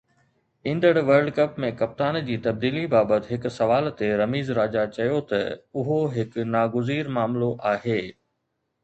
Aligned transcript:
ايندڙ 0.69 0.93
world 1.09 1.29
cup 1.39 1.59
۾ 1.65 1.67
ڪپتان 1.81 2.15
جي 2.29 2.37
تبديلي 2.45 2.81
بابت 2.93 3.27
هڪ 3.33 3.51
سوال 3.57 3.89
تي 3.99 4.09
رميز 4.21 4.49
راجا 4.61 4.87
چيو 4.95 5.21
ته 5.33 5.43
اهو 5.83 5.99
هڪ 6.17 6.47
ناگزير 6.55 7.13
معاملو 7.19 7.51
آهي. 7.75 8.01